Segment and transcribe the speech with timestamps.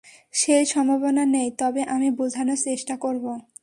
[0.33, 3.31] সেই সম্ভাবনা নেই, তবে আমি বোঝানোর চেষ্টা করবো।